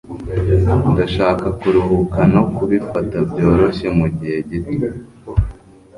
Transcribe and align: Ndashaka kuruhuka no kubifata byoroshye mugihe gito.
Ndashaka 0.91 1.47
kuruhuka 1.59 2.19
no 2.33 2.43
kubifata 2.55 3.17
byoroshye 3.29 3.87
mugihe 3.97 4.37
gito. 4.49 4.89